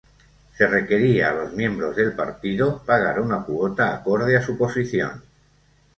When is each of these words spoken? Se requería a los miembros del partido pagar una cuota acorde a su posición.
Se 0.57 0.65
requería 0.65 1.29
a 1.29 1.35
los 1.35 1.53
miembros 1.53 1.95
del 1.95 2.13
partido 2.15 2.81
pagar 2.83 3.19
una 3.19 3.43
cuota 3.43 3.93
acorde 3.93 4.35
a 4.35 4.41
su 4.41 4.57
posición. 4.57 5.21